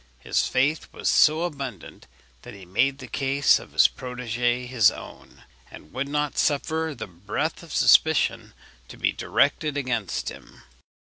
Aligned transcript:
His 0.17 0.47
faith 0.47 0.91
was 0.91 1.07
so 1.09 1.43
abundant 1.43 2.07
that 2.41 2.55
he 2.55 2.65
made 2.65 2.97
the 2.97 3.05
case 3.07 3.59
of 3.59 3.73
his 3.73 3.87
protégé 3.87 4.67
his 4.67 4.89
own, 4.89 5.43
and 5.69 5.93
would 5.93 6.07
not 6.07 6.39
suffer 6.39 6.95
the 6.97 7.05
breath 7.05 7.61
of 7.61 7.71
suspicion 7.71 8.55
to 8.87 8.97
be 8.97 9.11
directed 9.11 9.77
against 9.77 10.29
him. 10.29 10.63